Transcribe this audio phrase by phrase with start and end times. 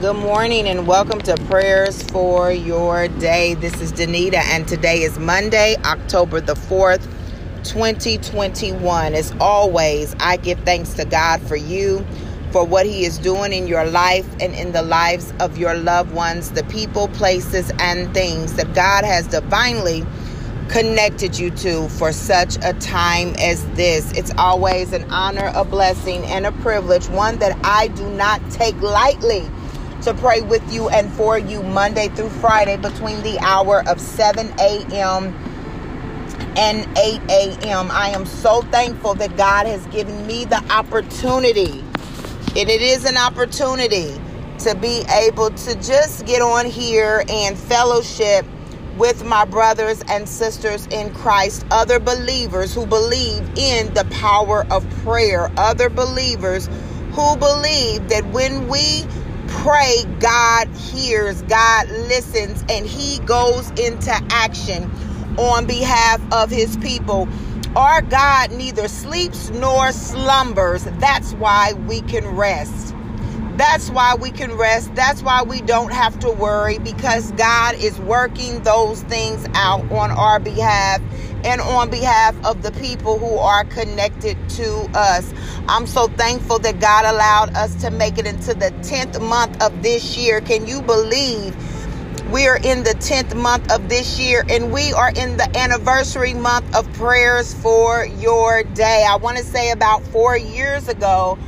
[0.00, 3.54] Good morning and welcome to Prayers for Your Day.
[3.54, 7.02] This is Danita and today is Monday, October the 4th,
[7.64, 9.14] 2021.
[9.14, 12.06] As always, I give thanks to God for you,
[12.52, 16.12] for what He is doing in your life and in the lives of your loved
[16.12, 20.06] ones, the people, places, and things that God has divinely
[20.68, 24.12] connected you to for such a time as this.
[24.12, 28.80] It's always an honor, a blessing, and a privilege, one that I do not take
[28.80, 29.44] lightly
[30.02, 34.46] to pray with you and for you Monday through Friday between the hour of 7
[34.60, 35.34] a.m.
[36.56, 37.90] and 8 a.m.
[37.90, 41.80] I am so thankful that God has given me the opportunity,
[42.56, 44.20] and it is an opportunity
[44.60, 48.44] to be able to just get on here and fellowship
[48.96, 54.88] with my brothers and sisters in Christ, other believers who believe in the power of
[55.04, 56.68] prayer, other believers
[57.12, 59.04] who believe that when we
[59.48, 64.90] pray, God hears, God listens, and He goes into action
[65.38, 67.28] on behalf of His people.
[67.76, 70.84] Our God neither sleeps nor slumbers.
[70.98, 72.94] That's why we can rest.
[73.58, 74.94] That's why we can rest.
[74.94, 80.12] That's why we don't have to worry because God is working those things out on
[80.12, 81.00] our behalf
[81.44, 85.34] and on behalf of the people who are connected to us.
[85.66, 89.82] I'm so thankful that God allowed us to make it into the 10th month of
[89.82, 90.40] this year.
[90.40, 91.56] Can you believe?
[92.30, 96.34] We are in the 10th month of this year and we are in the anniversary
[96.34, 99.04] month of prayers for your day.
[99.08, 101.38] I want to say about four years ago,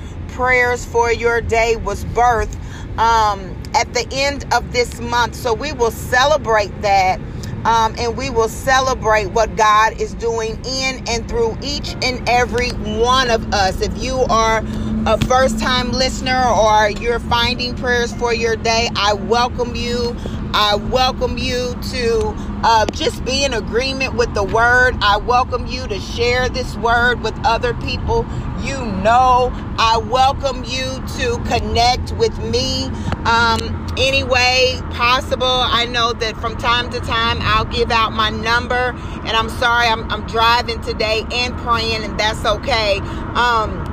[0.40, 2.54] prayers for your day was birthed
[2.98, 5.34] um, at the end of this month.
[5.34, 7.20] So we will celebrate that
[7.66, 12.70] um, and we will celebrate what God is doing in and through each and every
[12.70, 13.82] one of us.
[13.82, 14.62] If you are
[15.04, 20.16] a first time listener or you're finding prayers for your day, I welcome you.
[20.52, 24.96] I welcome you to uh, just be in agreement with the word.
[25.00, 28.26] I welcome you to share this word with other people
[28.62, 29.50] you know.
[29.78, 32.84] I welcome you to connect with me
[33.24, 35.46] um, any way possible.
[35.46, 38.94] I know that from time to time I'll give out my number,
[39.24, 42.98] and I'm sorry I'm, I'm driving today and praying, and that's okay.
[43.34, 43.86] Um,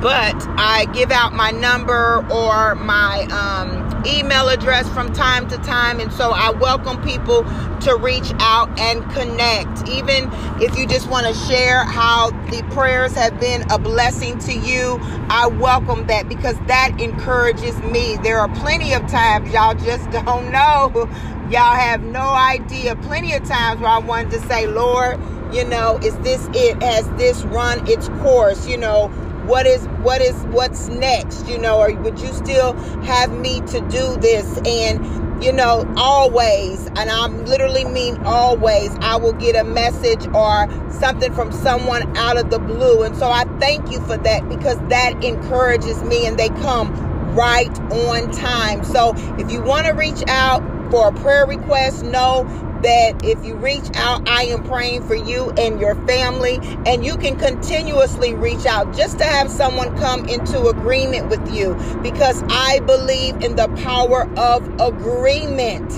[0.00, 6.00] but I give out my number or my um, email address from time to time.
[6.00, 7.44] And so I welcome people
[7.80, 9.88] to reach out and connect.
[9.88, 10.28] Even
[10.60, 14.98] if you just want to share how the prayers have been a blessing to you,
[15.28, 18.16] I welcome that because that encourages me.
[18.22, 21.08] There are plenty of times y'all just don't know.
[21.50, 22.96] Y'all have no idea.
[22.96, 25.20] Plenty of times where I wanted to say, Lord,
[25.52, 26.82] you know, is this it?
[26.82, 28.66] Has this run its course?
[28.66, 29.08] You know,
[29.46, 31.78] what is what is what's next you know?
[31.78, 34.58] Or would you still have me to do this?
[34.66, 40.68] And you know always and i literally mean always i will get a message or
[40.92, 43.02] something from someone out of the blue.
[43.02, 46.92] And so i thank you for that because that encourages me and they come
[47.34, 48.84] right on time.
[48.84, 52.44] So if you want to reach out for a prayer request know
[52.82, 56.58] that if you reach out, I am praying for you and your family.
[56.84, 61.74] And you can continuously reach out just to have someone come into agreement with you
[62.02, 65.88] because I believe in the power of agreement.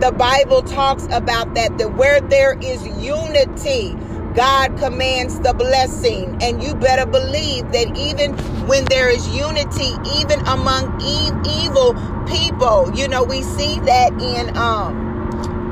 [0.00, 3.94] The Bible talks about that, that where there is unity,
[4.34, 6.38] God commands the blessing.
[6.42, 11.00] And you better believe that even when there is unity, even among
[11.46, 11.94] evil
[12.26, 15.12] people, you know, we see that in um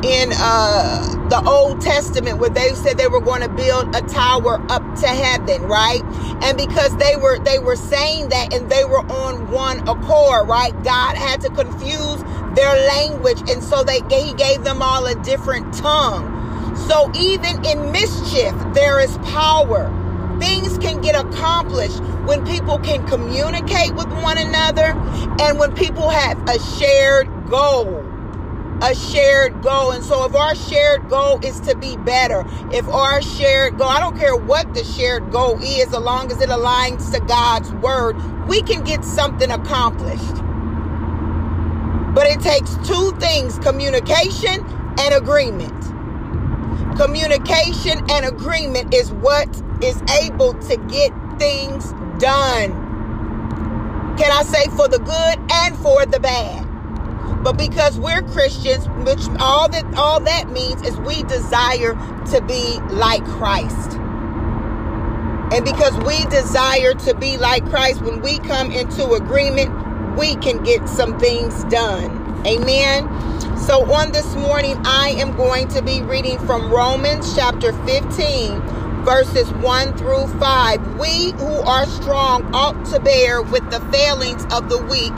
[0.02, 4.60] in uh, the Old Testament where they said they were going to build a tower
[4.70, 6.02] up to heaven, right?
[6.42, 10.72] And because they were they were saying that and they were on one accord, right?
[10.82, 12.22] God had to confuse
[12.54, 16.39] their language, and so they he gave them all a different tongue.
[16.76, 19.88] So even in mischief, there is power.
[20.40, 24.94] Things can get accomplished when people can communicate with one another
[25.40, 28.06] and when people have a shared goal
[28.82, 29.90] a shared goal.
[29.92, 34.00] And so if our shared goal is to be better, if our shared goal, I
[34.00, 38.16] don't care what the shared goal is, as long as it aligns to God's word,
[38.48, 40.36] we can get something accomplished.
[42.14, 44.64] But it takes two things communication
[44.98, 45.79] and agreement.
[46.96, 49.48] Communication and agreement is what
[49.82, 52.72] is able to get things done.
[54.18, 56.66] Can I say for the good and for the bad?
[57.42, 61.94] But because we're Christians, which all that all that means is we desire
[62.32, 63.96] to be like Christ.
[65.52, 70.62] And because we desire to be like Christ, when we come into agreement, we can
[70.62, 72.19] get some things done.
[72.46, 73.06] Amen.
[73.58, 78.58] So on this morning, I am going to be reading from Romans chapter 15,
[79.04, 80.98] verses 1 through 5.
[80.98, 85.12] We who are strong ought to bear with the failings of the weak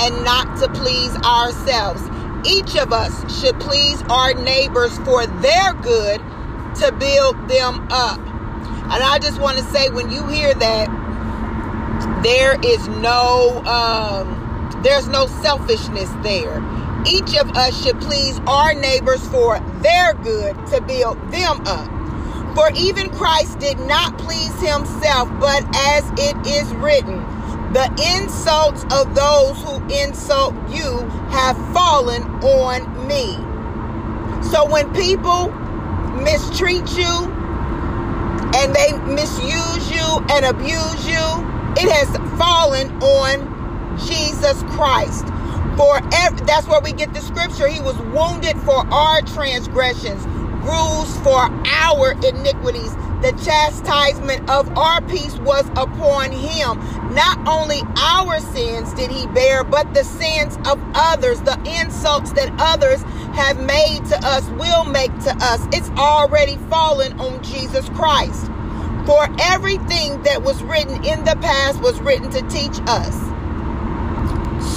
[0.00, 2.02] and not to please ourselves.
[2.44, 6.20] Each of us should please our neighbors for their good
[6.80, 8.18] to build them up.
[8.18, 10.90] And I just want to say, when you hear that,
[12.24, 14.43] there is no um,
[14.84, 16.62] there's no selfishness there.
[17.06, 21.90] Each of us should please our neighbors for their good to build them up.
[22.54, 27.16] For even Christ did not please himself, but as it is written,
[27.72, 30.98] the insults of those who insult you
[31.30, 33.34] have fallen on me.
[34.50, 35.50] So when people
[36.22, 37.32] mistreat you
[38.54, 43.53] and they misuse you and abuse you, it has fallen on
[43.98, 45.26] Jesus Christ.
[45.76, 47.66] For every, that's where we get the scripture.
[47.66, 50.24] He was wounded for our transgressions,
[50.62, 52.94] bruised for our iniquities.
[53.22, 56.78] The chastisement of our peace was upon him.
[57.12, 62.54] Not only our sins did he bear, but the sins of others, the insults that
[62.58, 63.02] others
[63.34, 65.66] have made to us will make to us.
[65.72, 68.46] It's already fallen on Jesus Christ.
[69.06, 73.33] For everything that was written in the past was written to teach us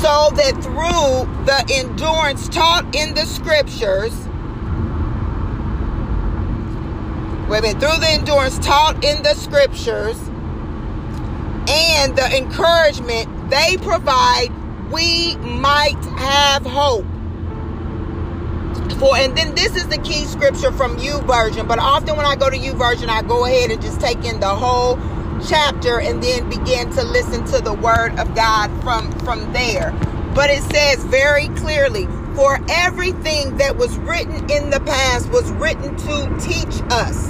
[0.01, 4.13] so that through the endurance taught in the scriptures,
[7.49, 10.17] wait a minute, through the endurance taught in the scriptures
[11.69, 14.49] and the encouragement they provide,
[14.91, 17.05] we might have hope.
[18.99, 22.49] For and then this is the key scripture from YouVersion, but often when I go
[22.49, 24.97] to YouVersion, I go ahead and just take in the whole
[25.45, 29.91] chapter and then begin to listen to the word of God from from there.
[30.33, 32.05] But it says very clearly,
[32.35, 37.27] for everything that was written in the past was written to teach us.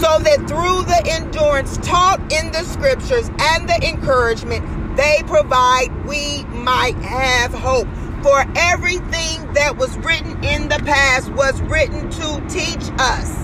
[0.00, 6.44] So that through the endurance taught in the scriptures and the encouragement they provide, we
[6.44, 7.88] might have hope.
[8.22, 13.43] For everything that was written in the past was written to teach us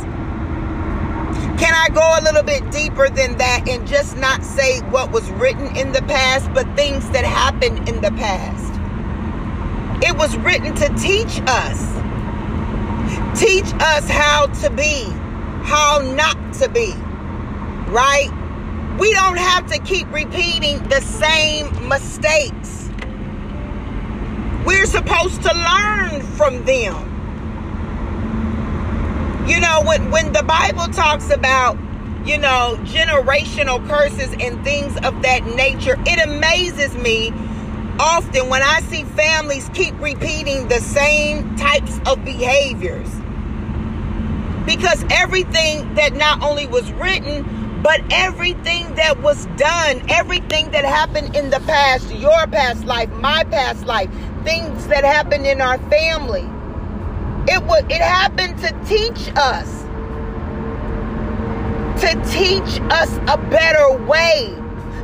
[1.61, 5.31] can I go a little bit deeper than that and just not say what was
[5.33, 8.73] written in the past, but things that happened in the past?
[10.03, 11.79] It was written to teach us.
[13.39, 15.05] Teach us how to be,
[15.63, 16.95] how not to be,
[17.93, 18.31] right?
[18.99, 22.89] We don't have to keep repeating the same mistakes.
[24.65, 27.10] We're supposed to learn from them.
[29.47, 31.77] You know, when, when the Bible talks about,
[32.25, 37.33] you know, generational curses and things of that nature, it amazes me
[37.99, 43.09] often when I see families keep repeating the same types of behaviors.
[44.67, 51.35] Because everything that not only was written, but everything that was done, everything that happened
[51.35, 54.11] in the past, your past life, my past life,
[54.45, 56.49] things that happened in our family
[57.49, 59.83] it was it happened to teach us.
[62.03, 64.55] To teach us a better way.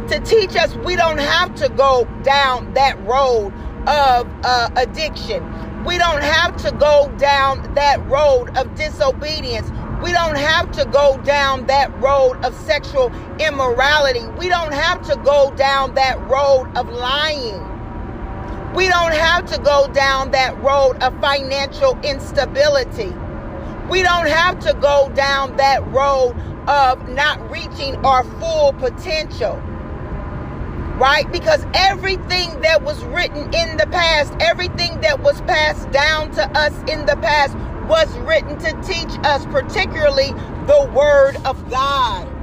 [0.09, 3.53] To teach us we don't have to go down that road
[3.87, 5.43] of uh, addiction.
[5.85, 9.71] We don't have to go down that road of disobedience.
[10.03, 14.27] We don't have to go down that road of sexual immorality.
[14.39, 17.76] We don't have to go down that road of lying.
[18.77, 23.11] We don't have to go down that road of financial instability.
[23.89, 26.37] We don't have to go down that road
[26.69, 29.57] of not reaching our full potential.
[30.99, 31.25] Right?
[31.33, 36.75] Because everything that was written in the past, everything that was passed down to us
[36.87, 37.57] in the past,
[37.89, 40.33] was written to teach us, particularly
[40.67, 42.36] the Word of God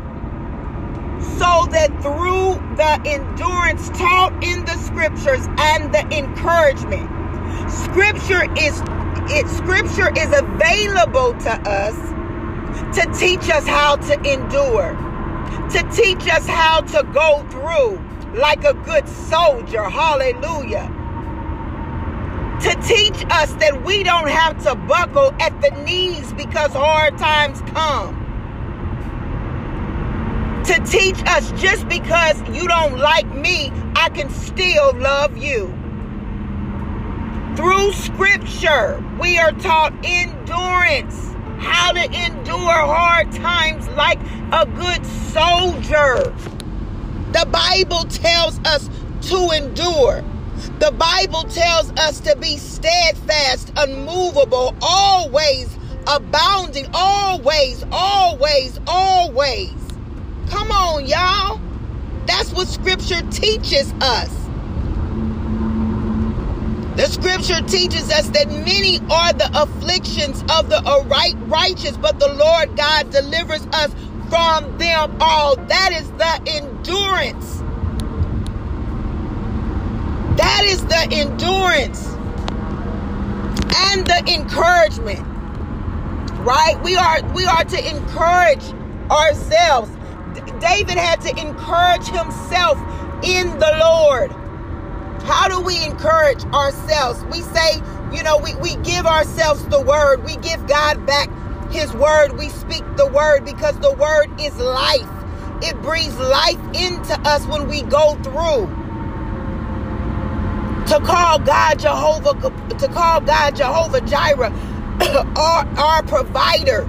[1.38, 7.10] so that through the endurance taught in the scriptures and the encouragement,
[7.70, 8.82] scripture is
[9.30, 11.96] it scripture is available to us
[12.96, 14.94] to teach us how to endure,
[15.72, 18.00] to teach us how to go through
[18.40, 19.84] like a good soldier.
[19.84, 20.92] Hallelujah.
[22.62, 27.62] To teach us that we don't have to buckle at the knees because hard times
[27.72, 28.23] come
[30.66, 35.68] to teach us just because you don't like me, I can still love you.
[37.56, 44.20] Through scripture, we are taught endurance, how to endure hard times like
[44.52, 46.34] a good soldier.
[47.34, 48.90] The Bible tells us
[49.30, 50.24] to endure.
[50.80, 55.78] The Bible tells us to be steadfast, unmovable, always
[56.08, 59.83] abounding, always, always, always.
[60.50, 61.60] Come on, y'all.
[62.26, 64.30] That's what scripture teaches us.
[66.96, 70.82] The scripture teaches us that many are the afflictions of the
[71.48, 73.92] righteous, but the Lord God delivers us
[74.30, 75.56] from them all.
[75.56, 77.64] That is the endurance.
[80.38, 82.08] That is the endurance
[83.76, 85.26] and the encouragement.
[86.46, 86.80] Right?
[86.84, 88.64] We are we are to encourage
[89.10, 89.90] ourselves.
[90.60, 92.78] David had to encourage himself
[93.24, 94.32] in the Lord.
[95.24, 97.24] How do we encourage ourselves?
[97.26, 97.82] We say,
[98.12, 100.24] you know, we, we give ourselves the word.
[100.24, 101.30] We give God back
[101.72, 102.38] his word.
[102.38, 105.10] We speak the word because the word is life.
[105.64, 108.68] It breathes life into us when we go through.
[110.88, 112.34] To call God Jehovah,
[112.78, 114.52] to call God Jehovah Jireh,
[115.38, 116.84] our, our provider.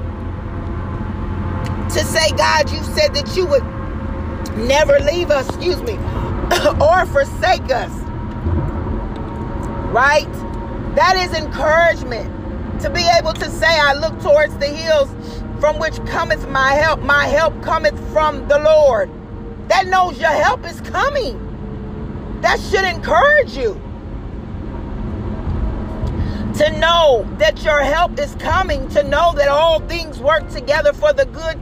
[1.94, 3.64] To say, God, you said that you would
[4.66, 5.94] never leave us, excuse me,
[6.80, 8.04] or forsake us
[9.94, 10.30] right?
[10.96, 12.28] That is encouragement
[12.82, 15.08] to be able to say, I look towards the hills
[15.60, 17.00] from which cometh my help.
[17.00, 19.08] My help cometh from the Lord.
[19.68, 21.38] That knows your help is coming.
[22.40, 23.80] That should encourage you.
[26.58, 31.12] To know that your help is coming, to know that all things work together for
[31.12, 31.58] the good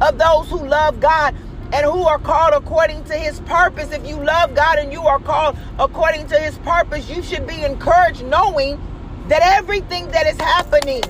[0.00, 1.34] of those who love God
[1.72, 3.90] and who are called according to his purpose.
[3.92, 7.62] If you love God and you are called according to his purpose, you should be
[7.64, 8.80] encouraged knowing
[9.28, 11.02] that everything that is happening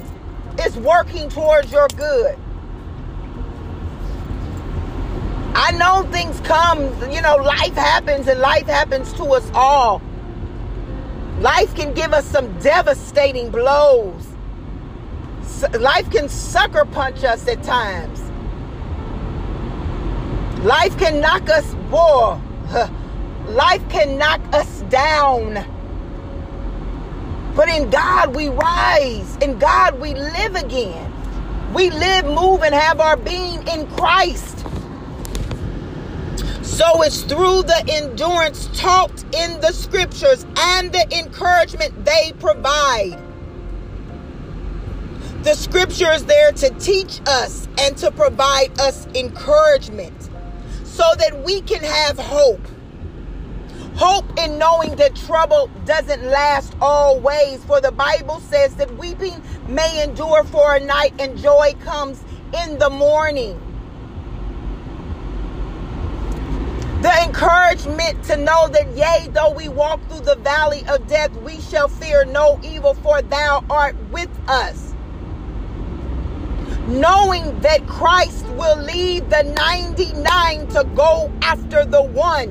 [0.61, 2.37] is working towards your good.
[5.55, 6.81] I know things come,
[7.11, 10.03] you know, life happens and life happens to us all.
[11.41, 14.27] Life can give us some devastating blows.
[15.79, 18.28] Life can sucker punch us at times.
[20.63, 22.37] Life can knock us, boy.
[23.49, 25.65] Life can knock us down.
[27.55, 29.37] But in God we rise.
[29.37, 31.13] In God we live again.
[31.73, 34.65] We live, move, and have our being in Christ.
[36.63, 43.17] So it's through the endurance taught in the scriptures and the encouragement they provide.
[45.45, 50.18] The scripture is there to teach us and to provide us encouragement
[50.99, 52.67] so that we can have hope.
[53.95, 57.63] Hope in knowing that trouble doesn't last always.
[57.67, 62.21] For the Bible says that weeping may endure for a night and joy comes
[62.65, 63.57] in the morning.
[67.03, 71.61] The encouragement to know that, yea, though we walk through the valley of death, we
[71.61, 74.88] shall fear no evil, for thou art with us
[76.89, 82.49] knowing that Christ will leave the 99 to go after the one.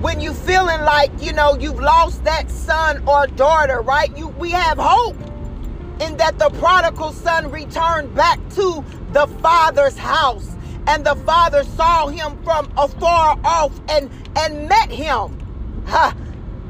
[0.00, 4.16] When you feeling like, you know, you've lost that son or daughter, right?
[4.16, 5.16] You we have hope
[6.00, 8.82] in that the prodigal son returned back to
[9.12, 10.56] the father's house
[10.86, 15.38] and the father saw him from afar off and and met him.
[15.86, 16.14] Huh.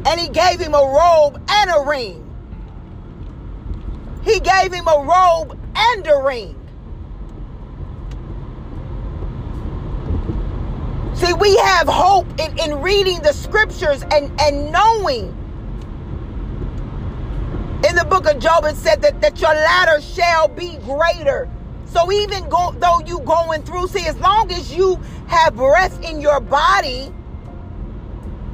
[0.07, 2.27] And he gave him a robe and a ring.
[4.25, 6.57] He gave him a robe and a ring.
[11.15, 15.37] See, we have hope in, in reading the scriptures and, and knowing.
[17.89, 21.49] In the book of Job, it said that, that your latter shall be greater.
[21.87, 24.97] So even go, though you going through, see, as long as you
[25.27, 27.13] have breath in your body,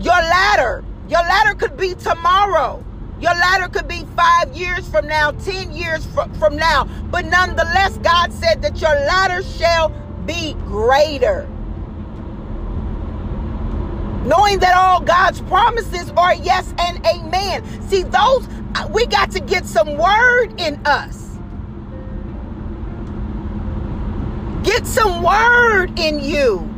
[0.01, 2.86] your ladder, your ladder could be tomorrow.
[3.21, 6.85] Your ladder could be five years from now, 10 years fr- from now.
[7.11, 9.89] But nonetheless, God said that your ladder shall
[10.27, 11.49] be greater.
[14.25, 17.65] Knowing that all God's promises are yes and amen.
[17.89, 21.39] See, those, uh, we got to get some word in us.
[24.63, 26.76] Get some word in you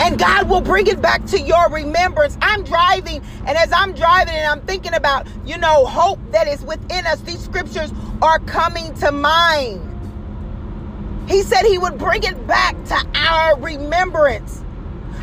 [0.00, 2.36] and God will bring it back to your remembrance.
[2.40, 6.62] I'm driving, and as I'm driving and I'm thinking about, you know, hope that is
[6.62, 9.90] within us, these scriptures are coming to mind.
[11.28, 14.62] He said he would bring it back to our remembrance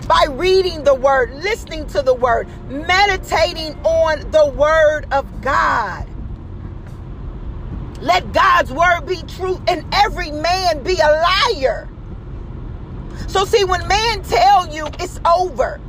[0.08, 6.08] by reading the word, listening to the word, meditating on the word of God.
[8.02, 11.88] Let God's word be true and every man be a liar.
[13.28, 15.80] So see, when men tell you it's over,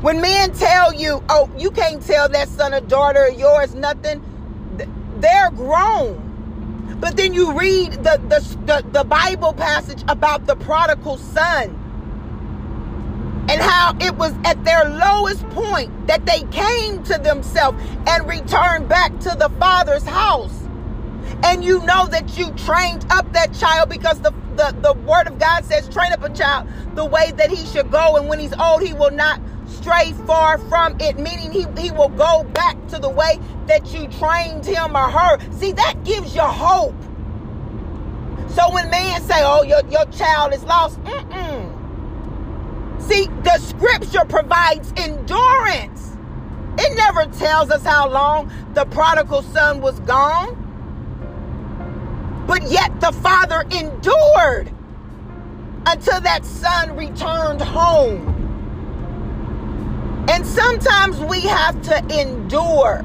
[0.00, 4.22] when men tell you, oh, you can't tell that son or daughter of yours nothing,
[5.18, 6.96] they're grown.
[7.00, 11.74] But then you read the, the, the, the Bible passage about the prodigal son
[13.48, 18.88] and how it was at their lowest point that they came to themselves and returned
[18.88, 20.62] back to the father's house.
[21.44, 25.38] And you know that you trained up that child because the, the, the word of
[25.38, 28.16] God says, train up a child the way that he should go.
[28.16, 32.08] And when he's old, he will not stray far from it, meaning he, he will
[32.10, 35.38] go back to the way that you trained him or her.
[35.52, 36.94] See, that gives you hope.
[38.50, 41.76] So when men say, oh, your, your child is lost, mm-mm.
[43.00, 46.16] See, the scripture provides endurance.
[46.78, 50.67] It never tells us how long the prodigal son was gone.
[52.48, 54.72] But yet the father endured
[55.86, 58.34] until that son returned home.
[60.30, 63.04] And sometimes we have to endure.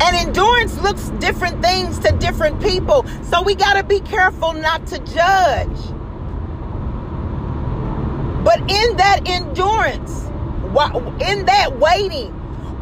[0.00, 3.04] And endurance looks different things to different people.
[3.24, 5.76] So we got to be careful not to judge.
[8.44, 10.26] But in that endurance,
[11.20, 12.32] in that waiting,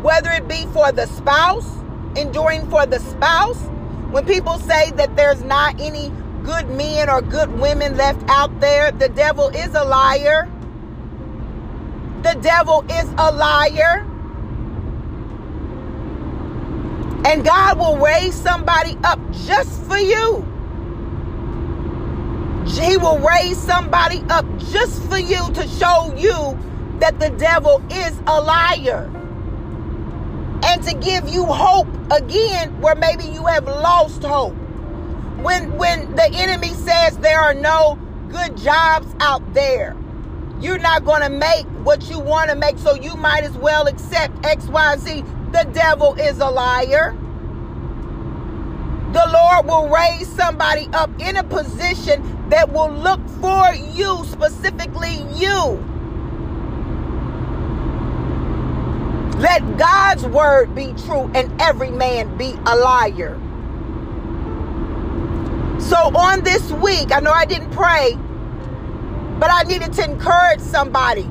[0.03, 1.82] whether it be for the spouse,
[2.17, 3.59] enduring for the spouse,
[4.11, 6.13] when people say that there's not any
[6.45, 10.51] good men or good women left out there, the devil is a liar.
[12.23, 14.07] The devil is a liar.
[17.25, 20.45] And God will raise somebody up just for you.
[22.67, 26.59] He will raise somebody up just for you to show you
[26.99, 29.11] that the devil is a liar.
[30.73, 34.55] And to give you hope again where maybe you have lost hope.
[35.43, 37.99] When when the enemy says there are no
[38.31, 39.95] good jobs out there,
[40.63, 43.87] you're not going to make what you want to make, so you might as well
[43.87, 45.53] accept XYZ.
[45.53, 47.15] The devil is a liar.
[49.13, 55.23] The Lord will raise somebody up in a position that will look for you, specifically
[55.35, 55.92] you.
[59.43, 63.37] Let God's word be true and every man be a liar.
[65.81, 68.13] So on this week, I know I didn't pray,
[69.41, 71.29] but I needed to encourage somebody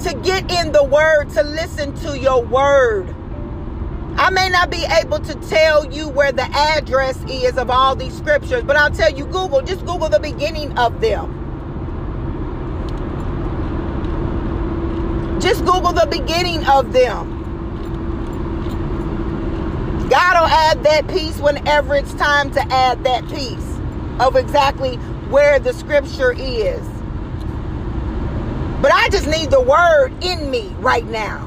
[0.00, 3.14] to get in the word, to listen to your word.
[4.16, 8.16] I may not be able to tell you where the address is of all these
[8.16, 11.43] scriptures, but I'll tell you Google, just Google the beginning of them.
[15.44, 17.28] Just Google the beginning of them.
[20.08, 23.78] God will add that piece whenever it's time to add that piece
[24.20, 24.96] of exactly
[25.28, 26.80] where the scripture is.
[28.80, 31.46] But I just need the word in me right now.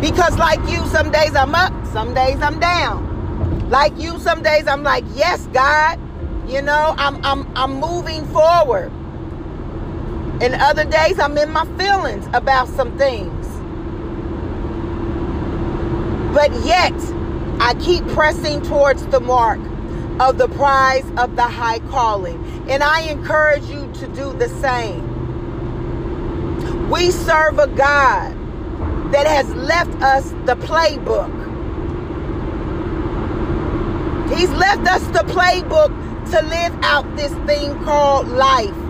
[0.00, 3.70] Because like you, some days I'm up, some days I'm down.
[3.70, 6.00] Like you, some days I'm like, yes, God.
[6.48, 8.90] You know, I'm I'm I'm moving forward.
[10.40, 13.46] And other days I'm in my feelings about some things.
[16.34, 16.94] But yet,
[17.60, 19.60] I keep pressing towards the mark
[20.18, 22.42] of the prize of the high calling.
[22.70, 25.10] And I encourage you to do the same.
[26.88, 28.32] We serve a God
[29.12, 31.36] that has left us the playbook.
[34.34, 35.90] He's left us the playbook
[36.30, 38.89] to live out this thing called life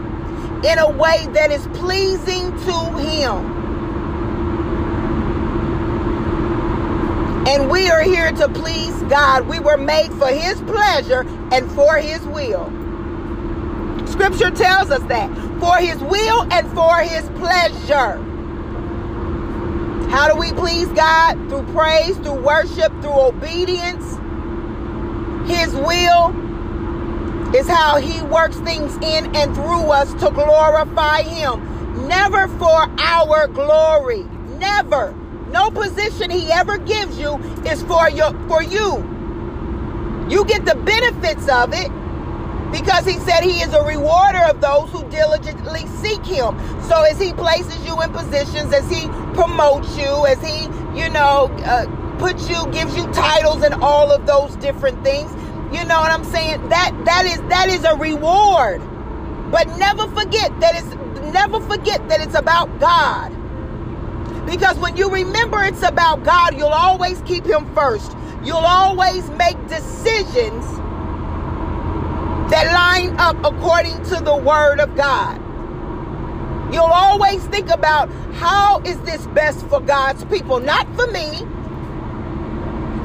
[0.64, 3.60] in a way that is pleasing to Him.
[7.46, 9.48] And we are here to please God.
[9.48, 12.66] We were made for His pleasure and for His will.
[14.06, 15.30] Scripture tells us that.
[15.58, 18.22] For His will and for His pleasure.
[20.10, 21.34] How do we please God?
[21.48, 24.18] Through praise, through worship, through obedience.
[25.48, 26.32] His will
[27.54, 32.08] is how He works things in and through us to glorify Him.
[32.08, 34.22] Never for our glory.
[34.58, 35.14] Never.
[35.50, 37.36] No position he ever gives you
[37.66, 39.04] is for your for you.
[40.28, 41.90] You get the benefits of it
[42.70, 46.56] because he said he is a rewarder of those who diligently seek him.
[46.84, 51.50] So as he places you in positions, as he promotes you, as he, you know,
[51.64, 51.86] uh,
[52.18, 55.32] puts you, gives you titles and all of those different things,
[55.72, 56.68] you know what I'm saying?
[56.68, 58.82] That that is that is a reward.
[59.50, 63.30] But never forget that it's never forget that it's about God.
[64.46, 68.16] Because when you remember it's about God, you'll always keep Him first.
[68.42, 70.64] You'll always make decisions
[72.50, 75.40] that line up according to the word of God.
[76.72, 81.46] You'll always think about how is this best for God's people, not for me.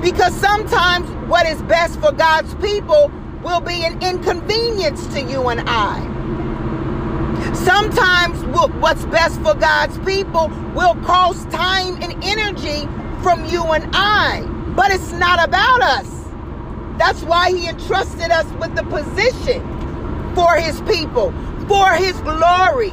[0.05, 5.63] Because sometimes what is best for God's people will be an inconvenience to you and
[5.65, 5.99] I.
[7.55, 8.37] Sometimes
[8.79, 12.87] what's best for God's people will cost time and energy
[13.23, 14.43] from you and I.
[14.75, 16.07] But it's not about us.
[16.99, 19.63] That's why He entrusted us with the position
[20.35, 21.31] for His people,
[21.67, 22.91] for His glory.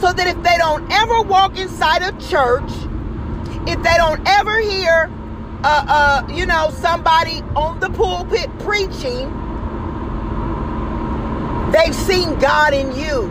[0.00, 2.70] So that if they don't ever walk inside a church,
[3.68, 5.10] if they don't ever hear,
[5.68, 9.26] uh, uh, you know, somebody on the pulpit preaching,
[11.72, 13.24] they've seen God in you.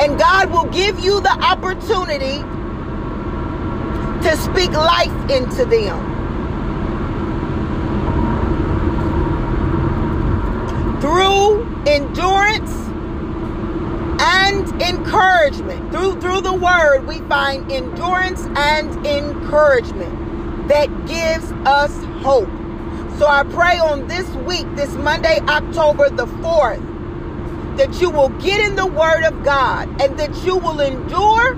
[0.00, 2.38] And God will give you the opportunity
[4.26, 6.10] to speak life into them.
[11.00, 12.72] Through endurance
[14.20, 15.92] and encouragement.
[15.92, 20.31] Through through the word we find endurance and encouragement
[20.68, 22.48] that gives us hope.
[23.18, 28.60] So I pray on this week, this Monday, October the 4th, that you will get
[28.60, 31.54] in the word of God and that you will endure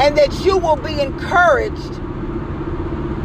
[0.00, 2.00] and that you will be encouraged.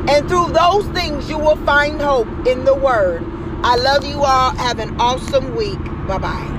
[0.08, 3.24] And through those things, you will find hope in the word.
[3.64, 4.52] I love you all.
[4.52, 5.84] Have an awesome week.
[6.08, 6.55] Bye bye.